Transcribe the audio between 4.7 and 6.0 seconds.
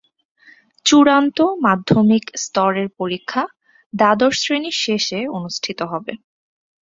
শেষে অনুষ্ঠিত